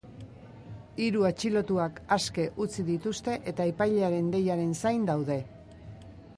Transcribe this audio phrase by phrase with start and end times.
[1.03, 5.39] Hiru atxilotuak aske utzi dituzte eta epailearen deiaren zain daude.